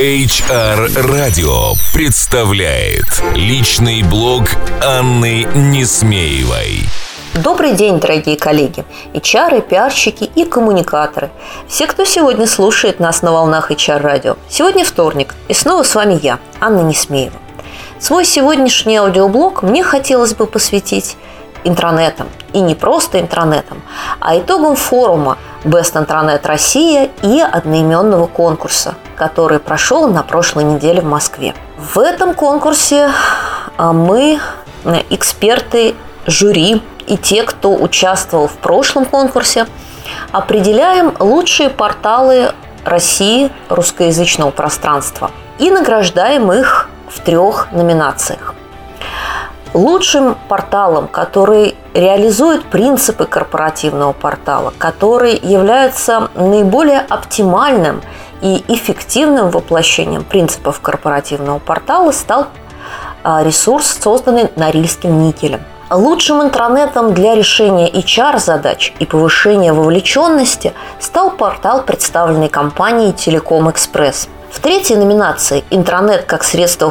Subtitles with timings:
[0.00, 4.44] HR Radio представляет личный блог
[4.82, 6.84] Анны Несмеевой.
[7.34, 11.28] Добрый день, дорогие коллеги, HR, пиарщики и коммуникаторы.
[11.68, 14.36] Все, кто сегодня слушает нас на волнах HR радио.
[14.48, 17.36] Сегодня вторник, и снова с вами я, Анна Несмеева.
[17.98, 21.18] Свой сегодняшний аудиоблог мне хотелось бы посвятить
[21.62, 22.28] интранетом.
[22.54, 23.82] И не просто интранетом,
[24.18, 31.04] а итогам форума Best Intranet Россия и одноименного конкурса, который прошел на прошлой неделе в
[31.04, 31.54] Москве.
[31.76, 33.10] В этом конкурсе
[33.76, 34.40] а, мы,
[34.84, 35.94] э, эксперты,
[36.26, 39.66] жюри и те, кто участвовал в прошлом конкурсе,
[40.32, 42.52] определяем лучшие порталы
[42.84, 48.54] России русскоязычного пространства и награждаем их в трех номинациях.
[49.74, 58.02] Лучшим порталом, который реализует принципы корпоративного портала, который является наиболее оптимальным
[58.42, 62.46] и эффективным воплощением принципов корпоративного портала, стал
[63.22, 65.60] а, ресурс, созданный Норильским никелем.
[65.90, 74.58] Лучшим интернетом для решения HR-задач и повышения вовлеченности стал портал, представленный компанией Телеком Экспресс– в
[74.58, 76.86] третьей номинации «Интранет как средство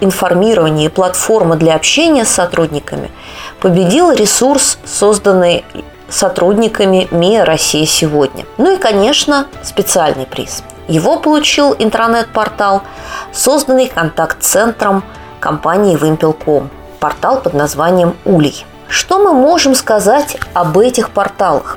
[0.00, 3.10] информирования и платформа для общения с сотрудниками»
[3.60, 5.64] победил ресурс, созданный
[6.08, 8.46] сотрудниками МИА «Россия сегодня».
[8.56, 10.62] Ну и, конечно, специальный приз.
[10.88, 12.82] Его получил интернет-портал,
[13.32, 15.04] созданный контакт-центром
[15.38, 16.70] компании Вимпелком.
[16.98, 18.64] Портал под названием «Улей».
[18.88, 21.76] Что мы можем сказать об этих порталах?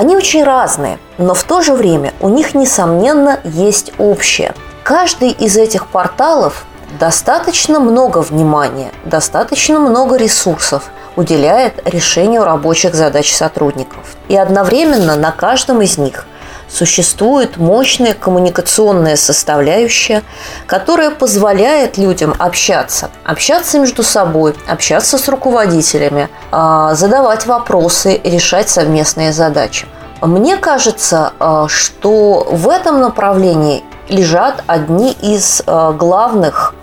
[0.00, 4.54] Они очень разные, но в то же время у них, несомненно, есть общее.
[4.82, 6.64] Каждый из этих порталов
[6.98, 10.84] достаточно много внимания, достаточно много ресурсов
[11.16, 14.16] уделяет решению рабочих задач сотрудников.
[14.28, 16.24] И одновременно на каждом из них
[16.72, 20.22] существует мощная коммуникационная составляющая,
[20.66, 23.10] которая позволяет людям общаться.
[23.24, 29.86] Общаться между собой, общаться с руководителями, а, задавать вопросы, решать совместные задачи.
[30.20, 36.74] Мне кажется, а, что в этом направлении лежат одни из а, главных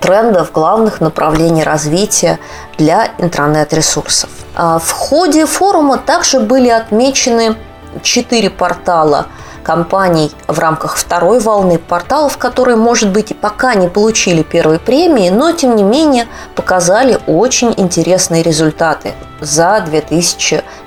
[0.00, 2.38] трендов, главных направлений развития
[2.78, 4.30] для интернет-ресурсов.
[4.56, 7.56] В ходе форума также были отмечены
[8.02, 9.26] четыре портала
[9.64, 15.30] компаний в рамках второй волны порталов, которые, может быть, и пока не получили первой премии,
[15.30, 19.84] но, тем не менее, показали очень интересные результаты за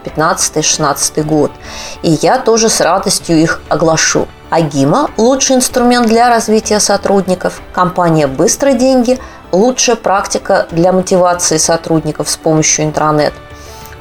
[0.05, 1.51] 2015-2016 год.
[2.03, 4.27] И я тоже с радостью их оглашу.
[4.49, 7.61] Агима– лучший инструмент для развития сотрудников.
[7.73, 9.19] Компания «Быстрые деньги»–
[9.51, 13.33] лучшая практика для мотивации сотрудников с помощью интернет–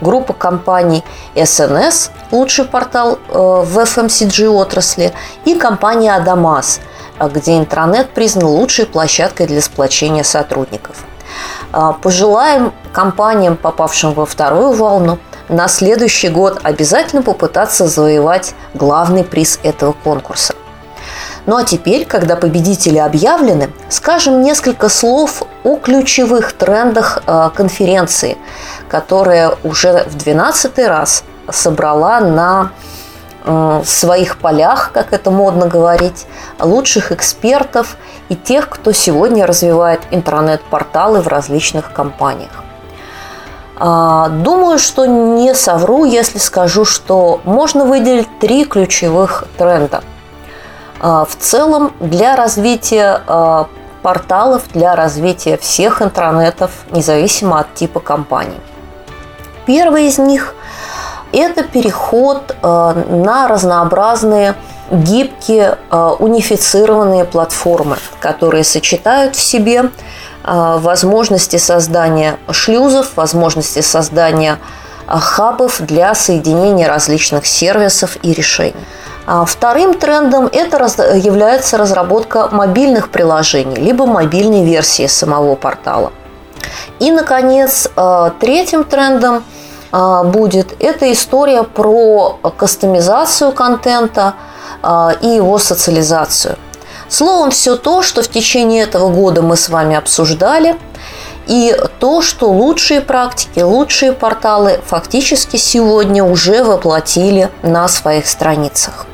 [0.00, 5.12] группа компаний SNS, лучший портал э, в FMCG отрасли,
[5.44, 6.80] и компания Адамас,
[7.20, 11.04] где интернет признан лучшей площадкой для сплочения сотрудников.
[11.72, 15.18] А, пожелаем компаниям, попавшим во вторую волну,
[15.48, 20.54] на следующий год обязательно попытаться завоевать главный приз этого конкурса–
[21.46, 28.36] ну а теперь, когда победители объявлены, скажем несколько слов о ключевых трендах э, конференции,
[28.88, 32.72] которая уже в 12 раз собрала на
[33.44, 36.26] э, своих полях, как это модно говорить,
[36.58, 37.96] лучших экспертов
[38.28, 42.64] и тех, кто сегодня развивает интернет-порталы в различных компаниях.
[43.78, 50.02] А, думаю, что не совру, если скажу, что можно выделить три ключевых тренда–
[51.00, 53.68] в целом для развития а,
[54.02, 58.60] порталов, для развития всех интернетов, независимо от типа компании.
[59.66, 60.54] Первый из них–
[61.32, 64.54] это переход а, на разнообразные
[64.88, 69.90] гибкие, унифицированные платформы, которые сочетают в себе
[70.44, 74.60] возможности создания шлюзов, возможности создания
[75.08, 78.76] хабов для соединения различных сервисов и решений.
[79.26, 80.78] А вторым трендом это
[81.16, 86.12] является разработка мобильных приложений, либо мобильной версии самого портала.
[87.00, 89.42] И, наконец, э, третьим трендом
[89.92, 94.34] э, будет эта история про кастомизацию контента
[94.82, 96.56] э, и его социализацию.
[97.08, 100.76] Словом, все то, что в течение этого года мы с вами обсуждали,
[101.48, 109.06] и то, что лучшие практики, лучшие порталы фактически сегодня уже воплотили на своих страницах.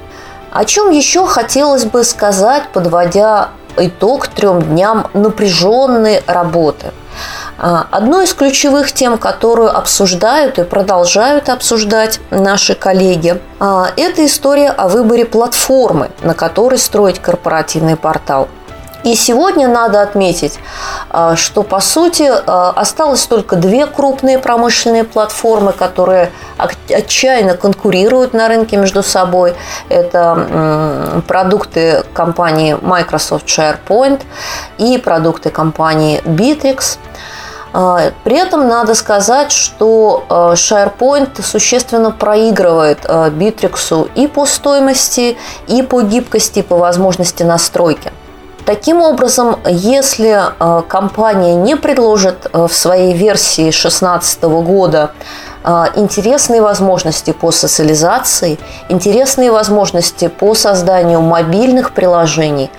[0.52, 6.92] О чем еще хотелось бы сказать, подводя итог трем дням напряженной работы.
[7.56, 14.68] А, одной из ключевых тем, которую обсуждают и продолжают обсуждать наши коллеги, а, это история
[14.68, 18.48] о выборе платформы, на которой строить корпоративный портал.
[19.04, 20.58] И сегодня надо отметить,
[21.10, 28.76] а, что по сути осталось только две крупные промышленные платформы, которые отчаянно конкурируют на рынке
[28.76, 29.54] между собой.
[29.88, 34.22] Это продукты компании Microsoft SharePoint
[34.78, 36.98] и продукты компании Bittrex–
[37.72, 45.36] а, при этом надо сказать, что а, SharePoint существенно проигрывает а, Bittrex и по стоимости,
[45.66, 48.12] и по гибкости, и по возможности настройки.
[48.64, 50.40] Таким образом, если
[50.88, 55.12] компания не предложит в своей версии 2016 года
[55.64, 62.70] а, интересные возможности по социализации, интересные возможности по созданию мобильных приложений,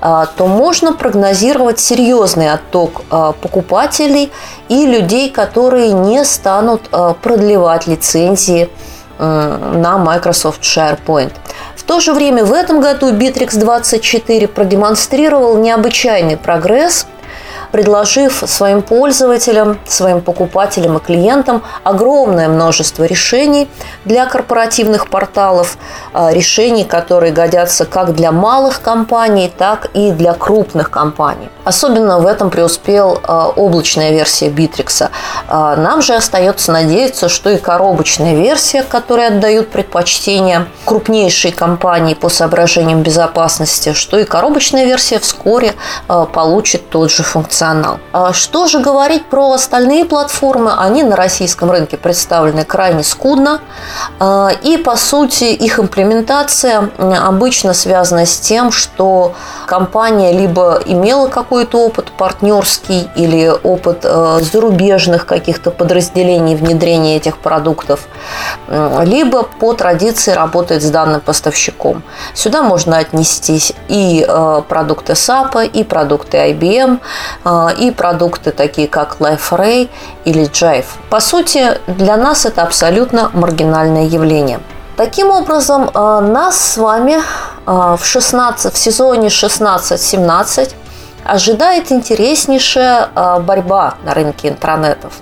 [0.00, 4.32] то можно прогнозировать серьезный отток покупателей
[4.68, 6.82] и людей, которые не станут
[7.22, 8.70] продлевать лицензии
[9.18, 11.32] на Microsoft SharePoint.
[11.80, 17.06] В то же время в этом году Bittrex 24 продемонстрировал необычайный прогресс–
[17.70, 23.68] предложив своим пользователям, своим покупателям и клиентам огромное множество решений
[24.04, 25.78] для корпоративных порталов,
[26.12, 31.48] а, решений, которые годятся как для малых компаний, так и для крупных компаний.
[31.64, 35.08] Особенно в этом преуспел а, облачная версия Bittrex.
[35.48, 42.28] А, нам же остается надеяться, что и коробочная версия, которой отдают предпочтение крупнейшие компании по
[42.28, 45.74] соображениям безопасности, что и коробочная версия вскоре
[46.32, 48.00] получит тот же функционал функционал.
[48.12, 50.72] А что же говорить про остальные платформы?
[50.76, 53.60] Они на российском рынке представлены крайне скудно.
[54.18, 59.34] А, и, по сути, их имплементация обычно связана с тем, что
[59.66, 68.00] компания либо имела какой-то опыт партнерский или опыт а, зарубежных каких-то подразделений внедрения этих продуктов,
[69.02, 72.02] либо по традиции работает с данным поставщиком.
[72.34, 74.26] Сюда можно отнестись и
[74.68, 77.00] продукты SAP, и продукты IBM,
[77.78, 79.88] и продукты такие как LifeRay
[80.24, 80.86] или Jive.
[81.10, 84.60] По сути, для нас это абсолютно маргинальное явление.
[84.96, 87.22] Таким образом, а, нас с вами
[87.64, 90.74] а, в, 16, в сезоне 16-17
[91.24, 93.08] ожидает интереснейшая
[93.40, 95.14] борьба на рынке интернетов.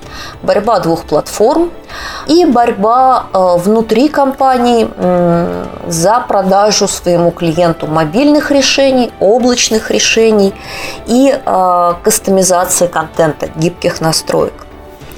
[0.42, 1.70] Борьба двух платформ
[2.26, 4.88] и борьба внутри компаний
[5.86, 10.54] за продажу своему клиенту мобильных решений, облачных решений
[11.06, 11.38] и
[12.02, 14.54] кастомизации контента, гибких настроек.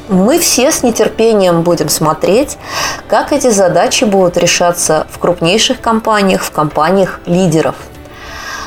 [0.09, 2.59] Мы все с нетерпением будем смотреть,
[3.09, 7.77] как эти задачи будут решаться в крупнейших компаниях, в компаниях лидеров–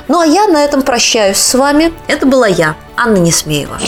[0.07, 1.93] ну а я на этом прощаюсь с вами.
[2.07, 3.79] Это была я, Анна Несмеева.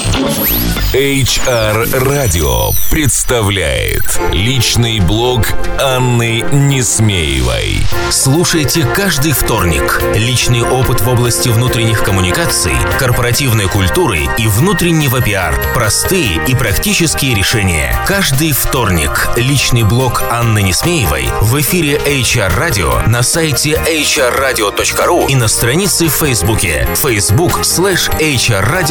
[0.94, 5.42] HR Радио представляет личный блог
[5.80, 7.82] Анны Несмеевой.
[8.10, 10.02] Слушайте каждый вторник.
[10.16, 15.60] Личный опыт в области внутренних коммуникаций, корпоративной культуры и внутреннего пиар.
[15.74, 17.94] Простые и практические решения.
[18.08, 19.30] Каждый вторник.
[19.36, 26.14] Личный блог Анны Несмеевой в эфире HR Радио на сайте hrradio.ru и на странице в
[26.14, 28.10] Фейсбуке facebook slash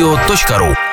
[0.05, 0.84] hrradio.ru